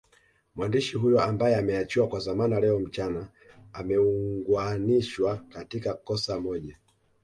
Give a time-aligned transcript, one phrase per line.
[0.55, 3.27] Mwandishi huyo ambaye ameachiwa kwa dhamana leo mchana
[3.73, 6.71] ameungwanishwa katika kosa moj